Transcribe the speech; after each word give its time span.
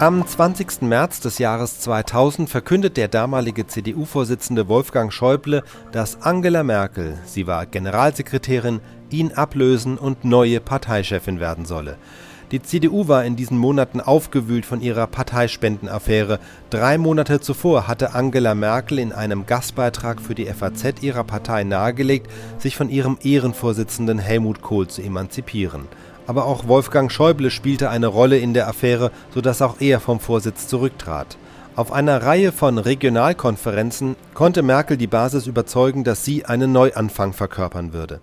Am 0.00 0.26
20. 0.26 0.80
März 0.80 1.20
des 1.20 1.36
Jahres 1.36 1.78
2000 1.80 2.48
verkündet 2.48 2.96
der 2.96 3.06
damalige 3.06 3.66
CDU-Vorsitzende 3.66 4.66
Wolfgang 4.66 5.12
Schäuble, 5.12 5.62
dass 5.92 6.22
Angela 6.22 6.62
Merkel, 6.62 7.18
sie 7.26 7.46
war 7.46 7.66
Generalsekretärin, 7.66 8.80
ihn 9.10 9.32
ablösen 9.32 9.98
und 9.98 10.24
neue 10.24 10.60
Parteichefin 10.60 11.38
werden 11.38 11.66
solle. 11.66 11.98
Die 12.50 12.62
CDU 12.62 13.08
war 13.08 13.26
in 13.26 13.36
diesen 13.36 13.58
Monaten 13.58 14.00
aufgewühlt 14.00 14.64
von 14.64 14.80
ihrer 14.80 15.06
Parteispendenaffäre. 15.06 16.38
Drei 16.70 16.96
Monate 16.96 17.42
zuvor 17.42 17.86
hatte 17.86 18.14
Angela 18.14 18.54
Merkel 18.54 18.98
in 19.00 19.12
einem 19.12 19.44
Gastbeitrag 19.44 20.22
für 20.22 20.34
die 20.34 20.46
FAZ 20.46 21.02
ihrer 21.02 21.24
Partei 21.24 21.62
nahegelegt, 21.62 22.30
sich 22.56 22.74
von 22.74 22.88
ihrem 22.88 23.18
Ehrenvorsitzenden 23.22 24.18
Helmut 24.18 24.62
Kohl 24.62 24.88
zu 24.88 25.02
emanzipieren 25.02 25.88
aber 26.26 26.44
auch 26.46 26.68
Wolfgang 26.68 27.10
Schäuble 27.10 27.50
spielte 27.50 27.90
eine 27.90 28.06
Rolle 28.06 28.38
in 28.38 28.54
der 28.54 28.68
Affäre, 28.68 29.10
sodass 29.34 29.62
auch 29.62 29.80
er 29.80 30.00
vom 30.00 30.20
Vorsitz 30.20 30.68
zurücktrat. 30.68 31.36
Auf 31.76 31.92
einer 31.92 32.22
Reihe 32.22 32.52
von 32.52 32.78
Regionalkonferenzen 32.78 34.16
konnte 34.34 34.62
Merkel 34.62 34.96
die 34.96 35.06
Basis 35.06 35.46
überzeugen, 35.46 36.04
dass 36.04 36.24
sie 36.24 36.44
einen 36.44 36.72
Neuanfang 36.72 37.32
verkörpern 37.32 37.92
würde. 37.92 38.20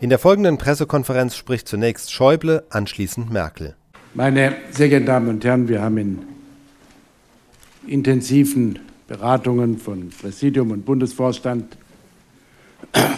In 0.00 0.10
der 0.10 0.18
folgenden 0.18 0.58
Pressekonferenz 0.58 1.34
spricht 1.36 1.68
zunächst 1.68 2.12
Schäuble, 2.12 2.64
anschließend 2.70 3.32
Merkel. 3.32 3.76
Meine 4.14 4.54
sehr 4.70 4.88
geehrten 4.88 5.06
Damen 5.06 5.28
und 5.28 5.44
Herren, 5.44 5.68
wir 5.68 5.80
haben 5.80 5.98
in 5.98 6.18
intensiven 7.86 8.78
Beratungen 9.06 9.78
von 9.78 10.10
Präsidium 10.10 10.70
und 10.70 10.84
Bundesvorstand 10.84 11.76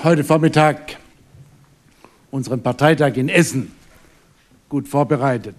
heute 0.05 0.25
Vormittag 0.25 0.97
unseren 2.31 2.63
Parteitag 2.63 3.17
in 3.17 3.29
Essen 3.29 3.73
gut 4.71 4.87
vorbereitet. 4.87 5.57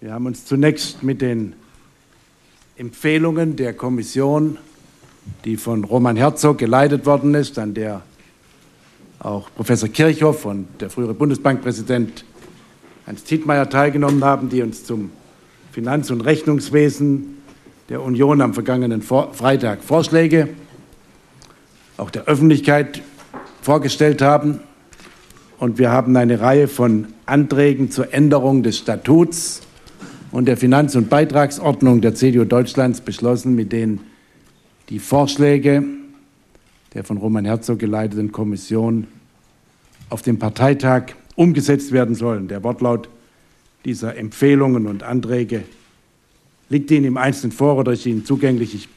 Wir 0.00 0.14
haben 0.14 0.24
uns 0.24 0.46
zunächst 0.46 1.02
mit 1.02 1.20
den 1.20 1.52
Empfehlungen 2.78 3.56
der 3.56 3.74
Kommission, 3.74 4.56
die 5.44 5.58
von 5.58 5.84
Roman 5.84 6.16
Herzog 6.16 6.56
geleitet 6.56 7.04
worden 7.04 7.34
ist, 7.34 7.58
an 7.58 7.74
der 7.74 8.00
auch 9.18 9.50
Professor 9.54 9.90
Kirchhoff 9.90 10.46
und 10.46 10.68
der 10.80 10.88
frühere 10.88 11.12
Bundesbankpräsident 11.12 12.24
Hans 13.06 13.24
Tietmeyer 13.24 13.68
teilgenommen 13.68 14.24
haben, 14.24 14.48
die 14.48 14.62
uns 14.62 14.84
zum 14.84 15.10
Finanz- 15.70 16.10
und 16.10 16.22
Rechnungswesen 16.22 17.42
der 17.90 18.00
Union 18.00 18.40
am 18.40 18.54
vergangenen 18.54 19.02
Freitag 19.02 19.84
Vorschläge 19.84 20.48
auch 21.98 22.08
der 22.08 22.24
Öffentlichkeit 22.24 23.02
vorgestellt 23.60 24.22
haben. 24.22 24.60
Und 25.60 25.76
wir 25.76 25.90
haben 25.90 26.16
eine 26.16 26.40
Reihe 26.40 26.68
von 26.68 27.08
Anträgen 27.26 27.90
zur 27.90 28.14
Änderung 28.14 28.62
des 28.62 28.78
Statuts 28.78 29.60
und 30.32 30.46
der 30.46 30.56
Finanz- 30.56 30.96
und 30.96 31.10
Beitragsordnung 31.10 32.00
der 32.00 32.14
CDU 32.14 32.46
Deutschlands 32.46 33.02
beschlossen, 33.02 33.56
mit 33.56 33.70
denen 33.70 34.00
die 34.88 34.98
Vorschläge 34.98 35.84
der 36.94 37.04
von 37.04 37.18
Roman 37.18 37.44
Herzog 37.44 37.78
geleiteten 37.78 38.32
Kommission 38.32 39.06
auf 40.08 40.22
dem 40.22 40.38
Parteitag 40.38 41.12
umgesetzt 41.36 41.92
werden 41.92 42.14
sollen. 42.14 42.48
Der 42.48 42.64
Wortlaut 42.64 43.10
dieser 43.84 44.16
Empfehlungen 44.16 44.86
und 44.86 45.02
Anträge 45.02 45.64
liegt 46.70 46.90
Ihnen 46.90 47.04
im 47.04 47.16
Einzelnen 47.18 47.52
vor 47.52 47.76
oder 47.76 47.92
ist 47.92 48.06
Ihnen 48.06 48.24
zugänglich. 48.24 48.74
Ich 48.74 48.88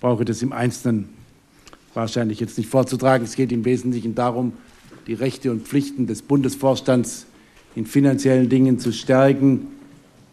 brauche 0.00 0.24
das 0.24 0.40
im 0.40 0.54
Einzelnen 0.54 1.10
wahrscheinlich 1.92 2.40
jetzt 2.40 2.56
nicht 2.56 2.70
vorzutragen. 2.70 3.26
Es 3.26 3.36
geht 3.36 3.52
im 3.52 3.66
Wesentlichen 3.66 4.14
darum, 4.14 4.54
die 5.06 5.14
Rechte 5.14 5.50
und 5.50 5.66
Pflichten 5.66 6.06
des 6.06 6.22
Bundesvorstands 6.22 7.26
in 7.74 7.86
finanziellen 7.86 8.48
Dingen 8.48 8.78
zu 8.78 8.92
stärken, 8.92 9.68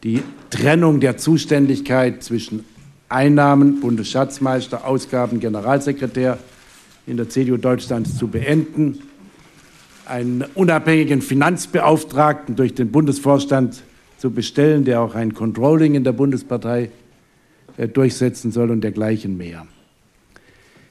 die 0.03 0.21
Trennung 0.49 0.99
der 0.99 1.17
Zuständigkeit 1.17 2.23
zwischen 2.23 2.63
Einnahmen, 3.09 3.79
Bundesschatzmeister, 3.79 4.85
Ausgaben, 4.85 5.39
Generalsekretär 5.39 6.37
in 7.05 7.17
der 7.17 7.29
CDU 7.29 7.57
Deutschlands 7.57 8.17
zu 8.17 8.27
beenden, 8.27 8.99
einen 10.05 10.45
unabhängigen 10.55 11.21
Finanzbeauftragten 11.21 12.55
durch 12.55 12.73
den 12.73 12.91
Bundesvorstand 12.91 13.83
zu 14.17 14.31
bestellen, 14.31 14.83
der 14.83 15.01
auch 15.01 15.15
ein 15.15 15.33
Controlling 15.33 15.95
in 15.95 16.03
der 16.03 16.11
Bundespartei 16.11 16.89
äh, 17.77 17.87
durchsetzen 17.87 18.51
soll 18.51 18.71
und 18.71 18.81
dergleichen 18.81 19.37
mehr. 19.37 19.67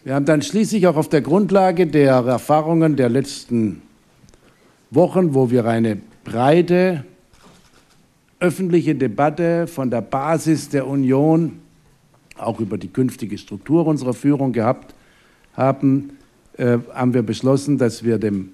Wir 0.07 0.15
haben 0.15 0.25
dann 0.25 0.41
schließlich 0.41 0.87
auch 0.87 0.95
auf 0.95 1.09
der 1.09 1.21
Grundlage 1.21 1.89
der 1.89 2.13
Erfahrungen 2.13 2.95
der 2.95 3.09
letzten 3.09 3.83
Wochen, 4.93 5.35
wo 5.35 5.51
wir 5.51 5.65
eine 5.65 5.99
breite 6.23 7.05
öffentliche 8.39 8.95
Debatte 8.95 9.67
von 9.67 9.91
der 9.91 10.03
Basis 10.03 10.69
der 10.69 10.87
Union, 10.87 11.59
auch 12.39 12.61
über 12.61 12.79
die 12.79 12.87
künftige 12.87 13.37
Struktur 13.37 13.85
unserer 13.85 14.15
Führung 14.15 14.53
gehabt 14.53 14.95
haben, 15.55 16.11
äh, 16.57 16.79
haben 16.95 17.13
wir 17.13 17.23
beschlossen, 17.23 17.77
dass 17.77 18.05
wir 18.05 18.19
dem 18.19 18.51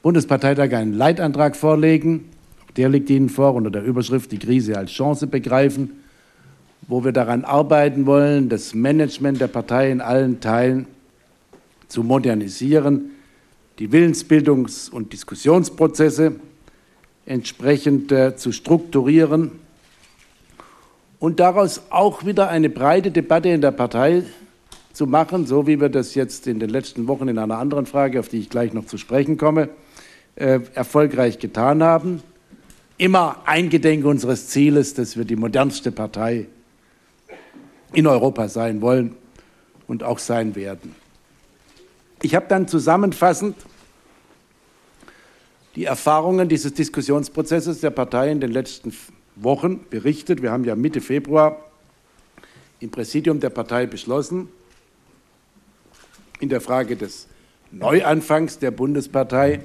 Bundesparteitag 0.00 0.72
einen 0.72 0.94
Leitantrag 0.94 1.54
vorlegen. 1.54 2.30
Der 2.78 2.88
liegt 2.88 3.10
Ihnen 3.10 3.28
vor 3.28 3.54
unter 3.54 3.70
der 3.70 3.84
Überschrift 3.84 4.32
Die 4.32 4.38
Krise 4.38 4.78
als 4.78 4.90
Chance 4.92 5.26
begreifen, 5.26 6.01
wo 6.88 7.04
wir 7.04 7.12
daran 7.12 7.44
arbeiten 7.44 8.06
wollen, 8.06 8.48
das 8.48 8.74
Management 8.74 9.40
der 9.40 9.48
Partei 9.48 9.90
in 9.90 10.00
allen 10.00 10.40
Teilen 10.40 10.86
zu 11.88 12.02
modernisieren, 12.02 13.10
die 13.78 13.88
Willensbildungs- 13.88 14.90
und 14.90 15.12
Diskussionsprozesse 15.12 16.36
entsprechend 17.26 18.10
äh, 18.12 18.36
zu 18.36 18.52
strukturieren 18.52 19.52
und 21.18 21.38
daraus 21.38 21.82
auch 21.90 22.24
wieder 22.24 22.48
eine 22.48 22.68
breite 22.68 23.10
Debatte 23.10 23.48
in 23.48 23.60
der 23.60 23.70
Partei 23.70 24.24
zu 24.92 25.06
machen, 25.06 25.46
so 25.46 25.66
wie 25.66 25.80
wir 25.80 25.88
das 25.88 26.14
jetzt 26.14 26.46
in 26.46 26.58
den 26.58 26.68
letzten 26.68 27.06
Wochen 27.06 27.28
in 27.28 27.38
einer 27.38 27.58
anderen 27.58 27.86
Frage, 27.86 28.20
auf 28.20 28.28
die 28.28 28.38
ich 28.38 28.50
gleich 28.50 28.72
noch 28.72 28.86
zu 28.86 28.98
sprechen 28.98 29.36
komme, 29.36 29.68
äh, 30.34 30.60
erfolgreich 30.74 31.38
getan 31.38 31.82
haben. 31.82 32.22
Immer 32.98 33.42
eingedenk 33.46 34.04
unseres 34.04 34.48
Zieles, 34.48 34.94
dass 34.94 35.16
wir 35.16 35.24
die 35.24 35.36
modernste 35.36 35.92
Partei 35.92 36.46
in 37.92 38.06
Europa 38.06 38.48
sein 38.48 38.80
wollen 38.80 39.14
und 39.86 40.02
auch 40.02 40.18
sein 40.18 40.54
werden. 40.54 40.94
Ich 42.22 42.34
habe 42.34 42.46
dann 42.48 42.68
zusammenfassend 42.68 43.56
die 45.74 45.84
Erfahrungen 45.84 46.48
dieses 46.48 46.74
Diskussionsprozesses 46.74 47.80
der 47.80 47.90
Partei 47.90 48.30
in 48.30 48.40
den 48.40 48.52
letzten 48.52 48.94
Wochen 49.36 49.80
berichtet. 49.88 50.42
Wir 50.42 50.52
haben 50.52 50.64
ja 50.64 50.76
Mitte 50.76 51.00
Februar 51.00 51.58
im 52.80 52.90
Präsidium 52.90 53.40
der 53.40 53.50
Partei 53.50 53.86
beschlossen, 53.86 54.48
in 56.40 56.48
der 56.48 56.60
Frage 56.60 56.96
des 56.96 57.28
Neuanfangs 57.70 58.58
der 58.58 58.70
Bundespartei 58.70 59.60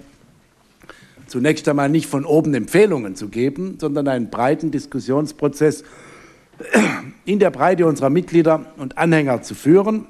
zunächst 1.28 1.68
einmal 1.68 1.90
nicht 1.90 2.08
von 2.08 2.26
oben 2.26 2.54
Empfehlungen 2.54 3.16
zu 3.16 3.28
geben, 3.28 3.78
sondern 3.80 4.08
einen 4.08 4.30
breiten 4.30 4.72
Diskussionsprozess 4.72 5.84
in 7.26 7.40
der 7.40 7.52
Breite 7.52 7.86
unserer 7.86 8.10
Mitglieder 8.10 8.66
und 8.78 8.98
Anhänger 8.98 9.42
zu 9.42 9.56
führen. 9.56 10.06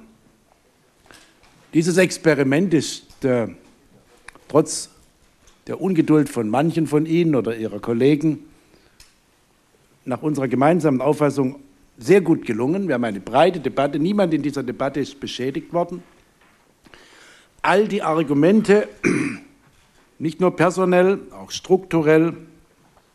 Dieses 1.73 1.97
Experiment 1.97 2.73
ist 2.73 3.23
äh, 3.25 3.47
trotz 4.47 4.89
der 5.67 5.81
Ungeduld 5.81 6.29
von 6.29 6.49
manchen 6.49 6.87
von 6.87 7.05
Ihnen 7.05 7.35
oder 7.35 7.57
Ihrer 7.57 7.79
Kollegen 7.79 8.45
nach 10.05 10.21
unserer 10.21 10.47
gemeinsamen 10.47 11.01
Auffassung 11.01 11.59
sehr 11.97 12.21
gut 12.21 12.45
gelungen. 12.45 12.87
Wir 12.87 12.95
haben 12.95 13.03
eine 13.03 13.19
breite 13.19 13.59
Debatte. 13.59 13.99
Niemand 13.99 14.33
in 14.33 14.41
dieser 14.41 14.63
Debatte 14.63 14.99
ist 14.99 15.19
beschädigt 15.19 15.73
worden. 15.73 16.03
All 17.61 17.87
die 17.87 18.01
Argumente, 18.01 18.87
nicht 20.19 20.39
nur 20.39 20.55
personell, 20.55 21.19
auch 21.31 21.51
strukturell, 21.51 22.33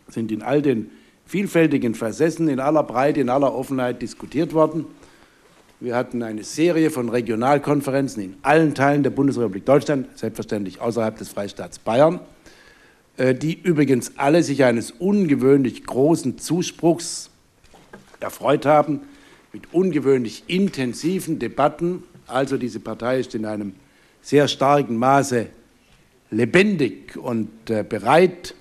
sind 0.09 0.31
in 0.31 0.42
all 0.42 0.60
den 0.60 0.91
vielfältigen 1.32 1.95
Versessen 1.95 2.47
in 2.48 2.60
aller 2.60 2.83
Breite, 2.83 3.22
in 3.22 3.30
aller 3.30 3.54
Offenheit 3.54 4.03
diskutiert 4.03 4.53
worden. 4.53 4.84
Wir 5.80 5.97
hatten 5.97 6.22
eine 6.22 6.45
Serie 6.45 6.91
von 6.91 7.09
Regionalkonferenzen 7.09 8.22
in 8.22 8.36
allen 8.42 8.74
Teilen 8.74 9.03
der 9.03 9.09
Bundesrepublik 9.09 9.65
Deutschland, 9.65 10.09
selbstverständlich 10.18 10.83
außerhalb 10.83 11.16
des 11.16 11.30
Freistaats 11.30 11.78
Bayern. 11.78 12.21
Äh, 13.16 13.34
die 13.34 13.59
übrigens 13.59 14.12
alle 14.18 14.42
sich 14.42 14.62
eines 14.65 14.91
ungewöhnlich 14.91 15.86
großen 15.86 16.36
Zuspruchs 16.36 17.30
erfreut 18.21 18.66
haben, 18.66 19.01
mit 19.54 19.72
ungewöhnlich 19.72 20.45
intensiven 20.48 21.39
Debatten. 21.39 22.03
Also 22.27 22.59
diese 22.59 22.78
Partei 22.78 23.21
ist 23.21 23.34
in 23.34 23.47
einem 23.47 23.72
sehr 24.21 24.48
starken 24.48 24.98
Maße 24.98 25.47
lebendig 26.30 27.16
und 27.16 27.71
äh, 27.71 27.83
bereit, 27.89 28.54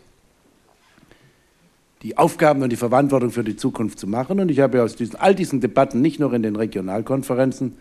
die 2.03 2.18
Aufgaben 2.18 2.63
und 2.63 2.71
die 2.71 2.77
Verantwortung 2.77 3.31
für 3.31 3.44
die 3.44 3.56
Zukunft 3.56 4.00
zu 4.00 4.07
machen. 4.07 4.39
Und 4.39 4.50
ich 4.50 4.59
habe 4.59 4.81
aus 4.81 4.95
diesen, 4.95 5.18
all 5.18 5.36
diesen 5.36 5.62
Debatten, 5.62 6.01
nicht 6.01 6.19
nur 6.19 6.33
in 6.33 6.42
den 6.42 6.56
Regionalkonferenzen, 6.56 7.74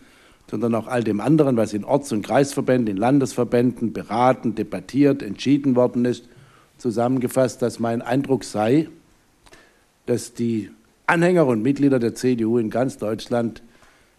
sondern 0.49 0.75
auch 0.75 0.87
all 0.87 1.03
dem 1.03 1.21
anderen, 1.21 1.57
was 1.57 1.73
in 1.73 1.83
Orts- 1.83 2.11
und 2.11 2.23
Kreisverbänden, 2.23 2.95
in 2.95 2.97
Landesverbänden 2.97 3.93
beraten, 3.93 4.53
debattiert, 4.53 5.23
entschieden 5.23 5.75
worden 5.75 6.05
ist, 6.05 6.27
zusammengefasst, 6.77 7.61
dass 7.61 7.79
mein 7.79 8.01
Eindruck 8.01 8.43
sei, 8.43 8.89
dass 10.05 10.33
die 10.33 10.69
Anhänger 11.07 11.47
und 11.47 11.61
Mitglieder 11.61 11.99
der 11.99 12.15
CDU 12.15 12.57
in 12.57 12.69
ganz 12.69 12.97
Deutschland 12.97 13.61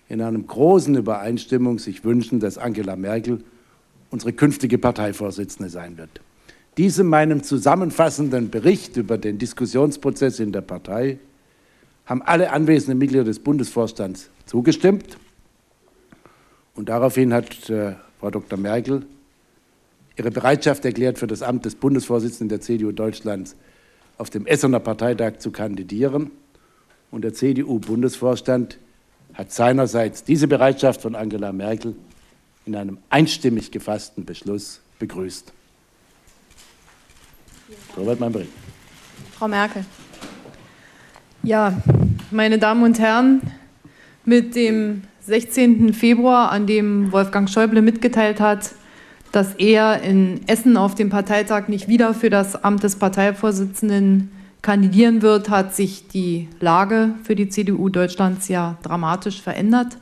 in 0.09 0.21
einem 0.21 0.47
großen 0.47 0.97
Übereinstimmung 0.97 1.79
sich 1.79 2.05
wünschen, 2.05 2.41
dass 2.41 2.59
Angela 2.59 2.97
Merkel 2.97 3.43
unsere 4.11 4.33
künftige 4.33 4.79
Parteivorsitzende 4.79 5.71
sein 5.71 5.97
wird. 5.97 6.21
Diesem 6.79 7.09
meinem 7.09 7.43
zusammenfassenden 7.43 8.51
Bericht 8.51 8.97
über 8.97 9.19
den 9.19 9.37
Diskussionsprozess 9.37 10.41
in 10.41 10.53
der 10.53 10.63
Partei 10.63 11.19
haben 12.07 12.23
alle 12.23 12.51
anwesenden 12.51 12.99
Mitglieder 12.99 13.25
des 13.25 13.41
Bundesvorstands 13.41 14.31
zugestimmt. 14.47 15.19
Und 16.75 16.89
daraufhin 16.89 17.35
hat 17.35 17.69
äh, 17.69 17.95
Frau 18.19 18.31
Dr. 18.31 18.59
Merkel 18.59 19.05
ihre 20.17 20.31
Bereitschaft 20.31 20.85
erklärt, 20.85 21.19
für 21.19 21.27
das 21.27 21.43
Amt 21.43 21.65
des 21.67 21.75
Bundesvorsitzenden 21.75 22.49
der 22.49 22.61
CDU 22.61 22.93
Deutschlands 22.93 23.55
auf 24.17 24.31
dem 24.31 24.47
Essener 24.47 24.81
Parteitag 24.81 25.39
zu 25.39 25.51
kandidieren. 25.51 26.31
Und 27.11 27.23
der 27.23 27.35
CDU-Bundesvorstand 27.35 28.79
hat 29.35 29.53
seinerseits 29.53 30.25
diese 30.25 30.49
Bereitschaft 30.49 31.03
von 31.03 31.15
Angela 31.15 31.53
Merkel 31.53 31.95
in 32.65 32.77
einem 32.77 32.99
einstimmig 33.11 33.71
gefassten 33.71 34.25
Beschluss 34.25 34.81
begrüßt. 34.99 35.53
Soweit 37.95 38.21
mein 38.21 38.33
Bericht. 38.33 38.51
Frau 39.37 39.49
Merkel. 39.49 39.85
Ja, 41.43 41.75
meine 42.31 42.59
Damen 42.59 42.83
und 42.85 42.99
Herren, 42.99 43.41
mit 44.25 44.55
dem 44.55 45.03
16. 45.21 45.93
Februar, 45.93 46.51
an 46.51 46.67
dem 46.67 47.13
Wolfgang 47.13 47.49
Schäuble 47.49 47.83
mitgeteilt 47.83 48.41
hat, 48.41 48.73
dass 49.33 49.55
er 49.55 50.03
in 50.03 50.41
Essen 50.47 50.77
auf 50.77 50.95
dem 50.95 51.11
Parteitag 51.11 51.69
nicht 51.69 51.89
wieder 51.89 52.15
für 52.15 52.31
das 52.31 52.63
Amt 52.63 52.83
des 52.83 52.97
Parteivorsitzenden 52.97 54.31
kandidieren 54.63 55.23
wird, 55.23 55.51
hat 55.51 55.75
sich 55.75 56.07
die 56.09 56.49
Lage 56.61 57.15
für 57.25 57.35
die 57.35 57.49
CDU 57.49 57.89
Deutschlands 57.89 58.49
ja 58.49 58.77
dramatisch 58.83 59.43
verändert. 59.43 59.97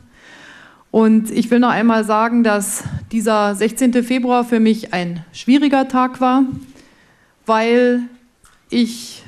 Und 0.90 1.30
ich 1.30 1.50
will 1.50 1.60
noch 1.60 1.70
einmal 1.70 2.04
sagen, 2.04 2.42
dass 2.42 2.84
dieser 3.12 3.54
16. 3.54 4.02
Februar 4.02 4.44
für 4.44 4.60
mich 4.60 4.92
ein 4.92 5.24
schwieriger 5.32 5.88
Tag 5.88 6.20
war, 6.20 6.44
weil 7.50 8.02
ich 8.68 9.24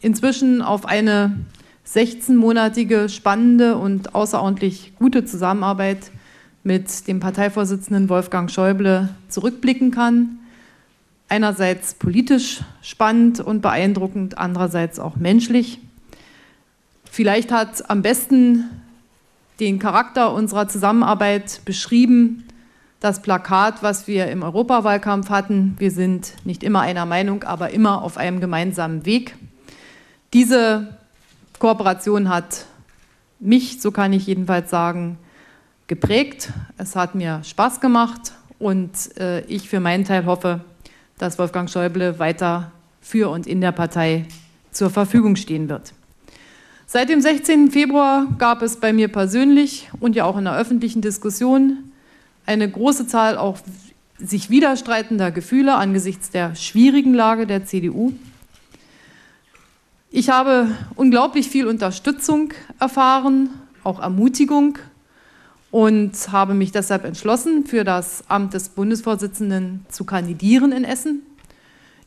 inzwischen 0.00 0.62
auf 0.62 0.86
eine 0.86 1.36
16-monatige 1.84 3.08
spannende 3.08 3.76
und 3.76 4.14
außerordentlich 4.14 4.92
gute 4.96 5.24
Zusammenarbeit 5.24 6.12
mit 6.62 7.08
dem 7.08 7.18
Parteivorsitzenden 7.18 8.08
Wolfgang 8.08 8.48
Schäuble 8.48 9.08
zurückblicken 9.28 9.90
kann 9.90 10.38
einerseits 11.28 11.94
politisch 11.94 12.60
spannend 12.82 13.40
und 13.40 13.60
beeindruckend, 13.60 14.38
andererseits 14.38 14.98
auch 14.98 15.16
menschlich. 15.16 15.78
Vielleicht 17.04 17.52
hat 17.52 17.90
am 17.90 18.02
besten 18.02 18.64
den 19.60 19.78
Charakter 19.78 20.32
unserer 20.32 20.68
Zusammenarbeit 20.68 21.60
beschrieben 21.64 22.44
das 23.00 23.22
Plakat, 23.22 23.82
was 23.82 24.06
wir 24.06 24.28
im 24.28 24.42
Europawahlkampf 24.42 25.30
hatten. 25.30 25.76
Wir 25.78 25.90
sind 25.90 26.34
nicht 26.44 26.64
immer 26.64 26.80
einer 26.80 27.06
Meinung, 27.06 27.44
aber 27.44 27.70
immer 27.70 28.02
auf 28.02 28.16
einem 28.16 28.40
gemeinsamen 28.40 29.06
Weg. 29.06 29.36
Diese 30.32 30.96
Kooperation 31.58 32.28
hat 32.28 32.66
mich, 33.38 33.80
so 33.80 33.92
kann 33.92 34.12
ich 34.12 34.26
jedenfalls 34.26 34.70
sagen, 34.70 35.18
geprägt. 35.86 36.52
Es 36.76 36.96
hat 36.96 37.14
mir 37.14 37.42
Spaß 37.44 37.80
gemacht 37.80 38.32
und 38.58 39.16
äh, 39.18 39.40
ich 39.42 39.68
für 39.68 39.80
meinen 39.80 40.04
Teil 40.04 40.26
hoffe, 40.26 40.60
dass 41.18 41.38
Wolfgang 41.38 41.70
Schäuble 41.70 42.18
weiter 42.18 42.72
für 43.00 43.30
und 43.30 43.46
in 43.46 43.60
der 43.60 43.72
Partei 43.72 44.26
zur 44.70 44.90
Verfügung 44.90 45.36
stehen 45.36 45.68
wird. 45.68 45.94
Seit 46.86 47.10
dem 47.10 47.20
16. 47.20 47.70
Februar 47.70 48.26
gab 48.38 48.62
es 48.62 48.76
bei 48.76 48.92
mir 48.92 49.08
persönlich 49.08 49.90
und 50.00 50.16
ja 50.16 50.24
auch 50.24 50.36
in 50.36 50.44
der 50.44 50.56
öffentlichen 50.56 51.02
Diskussion 51.02 51.90
eine 52.48 52.68
große 52.68 53.06
Zahl 53.06 53.36
auch 53.36 53.58
sich 54.16 54.48
widerstreitender 54.48 55.30
Gefühle 55.30 55.74
angesichts 55.76 56.30
der 56.30 56.56
schwierigen 56.56 57.12
Lage 57.12 57.46
der 57.46 57.66
CDU. 57.66 58.14
Ich 60.10 60.30
habe 60.30 60.68
unglaublich 60.96 61.48
viel 61.50 61.66
Unterstützung 61.66 62.54
erfahren, 62.80 63.50
auch 63.84 64.00
Ermutigung 64.00 64.78
und 65.70 66.32
habe 66.32 66.54
mich 66.54 66.72
deshalb 66.72 67.04
entschlossen, 67.04 67.66
für 67.66 67.84
das 67.84 68.24
Amt 68.28 68.54
des 68.54 68.70
Bundesvorsitzenden 68.70 69.84
zu 69.90 70.04
kandidieren 70.04 70.72
in 70.72 70.84
Essen. 70.84 71.20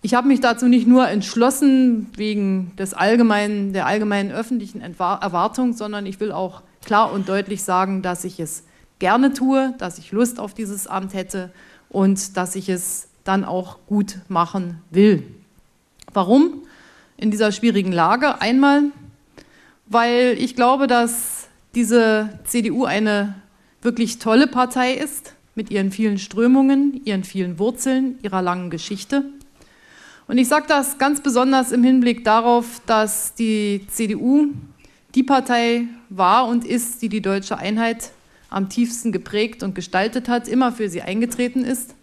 Ich 0.01 0.15
habe 0.15 0.27
mich 0.27 0.39
dazu 0.39 0.67
nicht 0.67 0.87
nur 0.87 1.07
entschlossen 1.07 2.07
wegen 2.15 2.75
des 2.77 2.95
allgemeinen, 2.95 3.73
der 3.73 3.85
allgemeinen 3.85 4.31
öffentlichen 4.31 4.81
Erwartung, 4.81 5.73
sondern 5.73 6.07
ich 6.07 6.19
will 6.19 6.31
auch 6.31 6.63
klar 6.83 7.13
und 7.13 7.29
deutlich 7.29 7.61
sagen, 7.61 8.01
dass 8.01 8.23
ich 8.23 8.39
es 8.39 8.63
gerne 9.01 9.33
tue, 9.33 9.73
dass 9.79 9.97
ich 9.97 10.13
Lust 10.13 10.39
auf 10.39 10.53
dieses 10.53 10.87
Amt 10.87 11.13
hätte 11.13 11.51
und 11.89 12.37
dass 12.37 12.55
ich 12.55 12.69
es 12.69 13.09
dann 13.25 13.43
auch 13.43 13.79
gut 13.87 14.19
machen 14.29 14.79
will. 14.91 15.23
Warum? 16.13 16.61
In 17.17 17.31
dieser 17.31 17.51
schwierigen 17.51 17.91
Lage. 17.91 18.39
Einmal, 18.41 18.83
weil 19.87 20.35
ich 20.37 20.55
glaube, 20.55 20.87
dass 20.87 21.49
diese 21.75 22.39
CDU 22.45 22.85
eine 22.85 23.35
wirklich 23.81 24.19
tolle 24.19 24.47
Partei 24.47 24.93
ist, 24.93 25.33
mit 25.55 25.71
ihren 25.71 25.91
vielen 25.91 26.17
Strömungen, 26.17 27.01
ihren 27.03 27.23
vielen 27.23 27.59
Wurzeln, 27.59 28.19
ihrer 28.21 28.41
langen 28.41 28.69
Geschichte. 28.69 29.25
Und 30.27 30.37
ich 30.37 30.47
sage 30.47 30.65
das 30.67 30.99
ganz 30.99 31.21
besonders 31.21 31.71
im 31.71 31.83
Hinblick 31.83 32.23
darauf, 32.23 32.81
dass 32.85 33.33
die 33.33 33.85
CDU 33.87 34.49
die 35.15 35.23
Partei 35.23 35.87
war 36.09 36.47
und 36.47 36.65
ist, 36.65 37.01
die 37.01 37.09
die 37.09 37.21
deutsche 37.21 37.57
Einheit 37.57 38.11
am 38.51 38.69
tiefsten 38.69 39.11
geprägt 39.11 39.63
und 39.63 39.73
gestaltet 39.73 40.29
hat, 40.29 40.47
immer 40.47 40.71
für 40.71 40.89
sie 40.89 41.01
eingetreten 41.01 41.63
ist. 41.63 41.95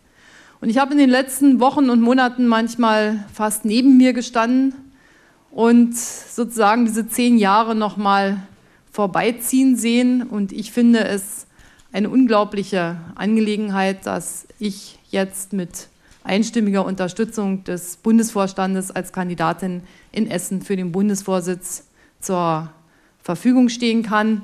Und 0.61 0.71
ich 0.71 0.79
habe 0.79 0.93
in 0.93 0.99
den 0.99 1.11
letzten 1.11 1.61
Wochen 1.61 1.89
und 1.89 2.01
Monaten 2.01 2.49
manchmal 2.49 3.25
fast 3.33 3.65
neben 3.65 3.97
mir 3.97 4.13
gestanden 4.13 4.75
und 5.53 5.97
sozusagen 5.97 6.85
diese 6.85 7.07
zehn 7.07 7.39
Jahre 7.39 7.77
nochmal 7.77 8.43
vorbeiziehen 8.91 9.77
sehen. 9.77 10.23
Und 10.23 10.53
ich 10.53 10.73
finde 10.73 11.05
es 11.05 11.47
eine 11.93 12.11
unglaubliche 12.11 12.97
Angelegenheit, 13.15 14.07
dass 14.07 14.49
ich 14.59 14.99
jetzt 15.11 15.53
mit 15.53 15.89
einstimmiger 16.25 16.85
Unterstützung 16.85 17.63
des 17.65 17.97
Bundesvorstandes 17.99 18.91
als 18.91 19.13
Kandidatin 19.13 19.83
in 20.13 20.31
Essen 20.31 20.63
für 20.63 20.77
den 20.77 20.93
Bundesvorsitz 20.93 21.85
zur 22.21 22.71
Verfügung 23.23 23.69
stehen 23.69 24.03
kann. 24.03 24.43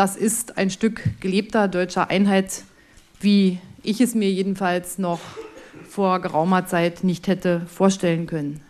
Das 0.00 0.16
ist 0.16 0.56
ein 0.56 0.70
Stück 0.70 1.02
gelebter 1.20 1.68
deutscher 1.68 2.08
Einheit, 2.08 2.62
wie 3.20 3.58
ich 3.82 4.00
es 4.00 4.14
mir 4.14 4.30
jedenfalls 4.30 4.96
noch 4.96 5.20
vor 5.90 6.22
geraumer 6.22 6.64
Zeit 6.64 7.04
nicht 7.04 7.26
hätte 7.28 7.66
vorstellen 7.66 8.26
können. 8.26 8.62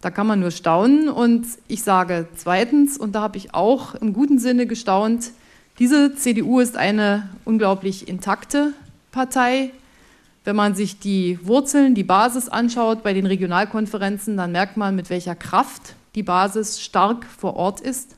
Da 0.00 0.10
kann 0.10 0.26
man 0.26 0.40
nur 0.40 0.50
staunen 0.50 1.10
und 1.10 1.46
ich 1.68 1.84
sage 1.84 2.26
zweitens, 2.34 2.98
und 2.98 3.14
da 3.14 3.20
habe 3.20 3.36
ich 3.36 3.54
auch 3.54 3.94
im 3.94 4.12
guten 4.12 4.40
Sinne 4.40 4.66
gestaunt, 4.66 5.30
diese 5.78 6.16
CDU 6.16 6.58
ist 6.58 6.76
eine 6.76 7.28
unglaublich 7.44 8.08
intakte 8.08 8.72
Partei. 9.12 9.70
Wenn 10.42 10.56
man 10.56 10.74
sich 10.74 10.98
die 10.98 11.38
Wurzeln, 11.40 11.94
die 11.94 12.02
Basis 12.02 12.48
anschaut 12.48 13.04
bei 13.04 13.14
den 13.14 13.26
Regionalkonferenzen, 13.26 14.36
dann 14.36 14.50
merkt 14.50 14.76
man, 14.76 14.96
mit 14.96 15.08
welcher 15.08 15.36
Kraft 15.36 15.94
die 16.16 16.24
Basis 16.24 16.80
stark 16.80 17.26
vor 17.26 17.54
Ort 17.54 17.80
ist. 17.80 18.17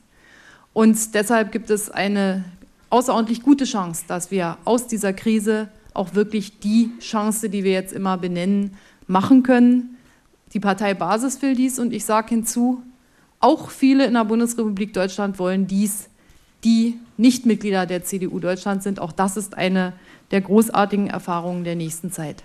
Und 0.73 1.13
deshalb 1.13 1.51
gibt 1.51 1.69
es 1.69 1.89
eine 1.89 2.45
außerordentlich 2.89 3.41
gute 3.41 3.65
Chance, 3.65 4.03
dass 4.07 4.31
wir 4.31 4.57
aus 4.65 4.87
dieser 4.87 5.13
Krise 5.13 5.69
auch 5.93 6.13
wirklich 6.13 6.59
die 6.59 6.91
Chance, 6.99 7.49
die 7.49 7.63
wir 7.63 7.71
jetzt 7.71 7.93
immer 7.93 8.17
benennen, 8.17 8.77
machen 9.07 9.43
können. 9.43 9.97
Die 10.53 10.59
Partei 10.59 10.93
Basis 10.93 11.41
will 11.41 11.55
dies 11.55 11.79
und 11.79 11.93
ich 11.93 12.05
sage 12.05 12.29
hinzu, 12.29 12.81
auch 13.39 13.69
viele 13.69 14.05
in 14.05 14.13
der 14.13 14.25
Bundesrepublik 14.25 14.93
Deutschland 14.93 15.39
wollen 15.39 15.67
dies 15.67 16.09
die 16.63 16.99
Nichtmitglieder 17.17 17.85
der 17.85 18.03
CDU 18.03 18.39
Deutschland 18.39 18.83
sind. 18.83 18.99
Auch 18.99 19.11
das 19.11 19.35
ist 19.35 19.57
eine 19.57 19.93
der 20.29 20.41
großartigen 20.41 21.07
Erfahrungen 21.07 21.63
der 21.63 21.75
nächsten 21.75 22.11
Zeit. 22.11 22.43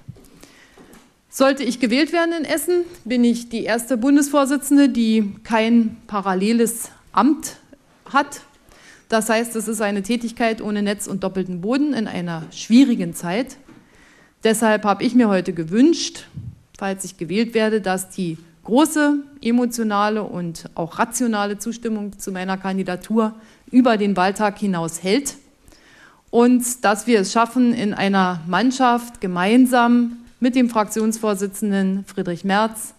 Sollte 1.28 1.64
ich 1.64 1.80
gewählt 1.80 2.12
werden 2.12 2.32
in 2.38 2.44
Essen, 2.44 2.84
bin 3.04 3.22
ich 3.24 3.50
die 3.50 3.64
erste 3.64 3.98
Bundesvorsitzende, 3.98 4.88
die 4.88 5.34
kein 5.44 5.98
paralleles 6.06 6.90
Amt 7.12 7.58
hat. 8.12 8.42
Das 9.08 9.28
heißt, 9.28 9.54
es 9.56 9.68
ist 9.68 9.80
eine 9.80 10.02
Tätigkeit 10.02 10.60
ohne 10.60 10.82
Netz 10.82 11.06
und 11.06 11.22
doppelten 11.22 11.60
Boden 11.60 11.94
in 11.94 12.08
einer 12.08 12.42
schwierigen 12.50 13.14
Zeit. 13.14 13.56
Deshalb 14.42 14.84
habe 14.84 15.04
ich 15.04 15.14
mir 15.14 15.28
heute 15.28 15.52
gewünscht, 15.52 16.26
falls 16.78 17.04
ich 17.04 17.16
gewählt 17.16 17.54
werde, 17.54 17.80
dass 17.80 18.10
die 18.10 18.38
große 18.64 19.18
emotionale 19.42 20.24
und 20.24 20.68
auch 20.74 20.98
rationale 20.98 21.58
Zustimmung 21.58 22.18
zu 22.18 22.32
meiner 22.32 22.56
Kandidatur 22.56 23.34
über 23.70 23.96
den 23.96 24.16
Wahltag 24.16 24.58
hinaus 24.58 25.02
hält 25.02 25.36
und 26.30 26.84
dass 26.84 27.06
wir 27.06 27.20
es 27.20 27.32
schaffen, 27.32 27.72
in 27.72 27.94
einer 27.94 28.40
Mannschaft 28.46 29.20
gemeinsam 29.20 30.18
mit 30.40 30.54
dem 30.54 30.68
Fraktionsvorsitzenden 30.68 32.04
Friedrich 32.04 32.44
Merz 32.44 32.94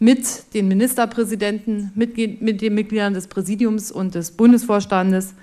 mit 0.00 0.54
den 0.54 0.66
Ministerpräsidenten, 0.66 1.92
mit, 1.94 2.16
mit 2.40 2.62
den 2.62 2.74
Mitgliedern 2.74 3.14
des 3.14 3.28
Präsidiums 3.28 3.92
und 3.92 4.14
des 4.14 4.32
Bundesvorstandes 4.32 5.34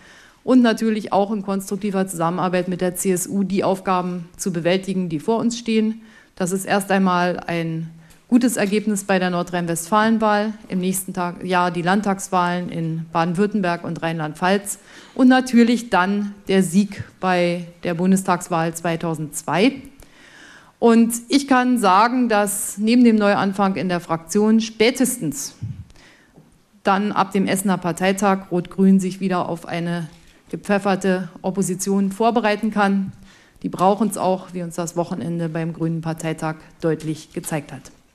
und 0.43 0.61
natürlich 0.61 1.13
auch 1.13 1.31
in 1.31 1.43
konstruktiver 1.43 2.07
Zusammenarbeit 2.07 2.67
mit 2.67 2.81
der 2.81 2.95
CSU 2.95 3.43
die 3.43 3.63
Aufgaben 3.63 4.27
zu 4.35 4.51
bewältigen, 4.51 5.09
die 5.09 5.19
vor 5.19 5.37
uns 5.37 5.59
stehen. 5.59 6.01
Das 6.35 6.51
ist 6.51 6.65
erst 6.65 6.91
einmal 6.91 7.39
ein 7.39 7.91
gutes 8.29 8.57
Ergebnis 8.57 9.03
bei 9.03 9.19
der 9.19 9.29
Nordrhein-Westfalen-Wahl, 9.29 10.53
im 10.69 10.79
nächsten 10.79 11.13
Tag, 11.13 11.43
Jahr 11.45 11.69
die 11.69 11.83
Landtagswahlen 11.83 12.69
in 12.69 13.05
Baden-Württemberg 13.13 13.83
und 13.83 14.01
Rheinland-Pfalz 14.01 14.79
und 15.13 15.27
natürlich 15.27 15.91
dann 15.91 16.33
der 16.47 16.63
Sieg 16.63 17.03
bei 17.19 17.67
der 17.83 17.93
Bundestagswahl 17.93 18.73
2002. 18.73 19.81
Und 20.79 21.13
ich 21.29 21.47
kann 21.47 21.79
sagen, 21.79 22.29
dass 22.29 22.77
neben 22.77 23.03
dem 23.03 23.15
Neuanfang 23.15 23.75
in 23.75 23.89
der 23.89 23.99
Fraktion 23.99 24.61
spätestens 24.61 25.55
dann 26.83 27.11
ab 27.11 27.31
dem 27.31 27.47
Essener 27.47 27.77
Parteitag 27.77 28.51
Rot-Grün 28.51 28.99
sich 28.99 29.19
wieder 29.19 29.49
auf 29.49 29.65
eine 29.65 30.07
gepfefferte 30.49 31.29
Opposition 31.41 32.11
vorbereiten 32.11 32.71
kann. 32.71 33.11
Die 33.63 33.69
brauchen 33.69 34.09
es 34.09 34.17
auch, 34.17 34.53
wie 34.53 34.61
uns 34.61 34.75
das 34.75 34.95
Wochenende 34.95 35.49
beim 35.49 35.73
Grünen 35.73 36.01
Parteitag 36.01 36.55
deutlich 36.79 37.33
gezeigt 37.33 37.73
hat. 37.73 37.91